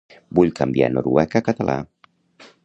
Vull 0.37 0.53
canviar 0.59 0.89
noruec 0.95 1.37
a 1.41 1.43
català. 1.51 1.77